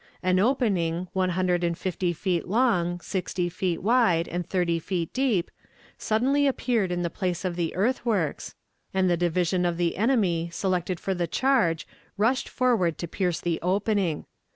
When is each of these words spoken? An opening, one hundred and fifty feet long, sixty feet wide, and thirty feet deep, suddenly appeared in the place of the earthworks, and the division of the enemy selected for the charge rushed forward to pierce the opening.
An 0.23 0.39
opening, 0.39 1.09
one 1.13 1.29
hundred 1.29 1.63
and 1.63 1.77
fifty 1.77 2.11
feet 2.11 2.47
long, 2.47 2.99
sixty 3.01 3.49
feet 3.49 3.83
wide, 3.83 4.27
and 4.27 4.49
thirty 4.49 4.79
feet 4.79 5.13
deep, 5.13 5.51
suddenly 5.95 6.47
appeared 6.47 6.91
in 6.91 7.03
the 7.03 7.09
place 7.11 7.45
of 7.45 7.55
the 7.55 7.75
earthworks, 7.75 8.55
and 8.95 9.07
the 9.07 9.15
division 9.15 9.63
of 9.63 9.77
the 9.77 9.97
enemy 9.97 10.49
selected 10.51 10.99
for 10.99 11.13
the 11.13 11.27
charge 11.27 11.87
rushed 12.17 12.49
forward 12.49 12.97
to 12.97 13.07
pierce 13.07 13.39
the 13.39 13.61
opening. 13.61 14.25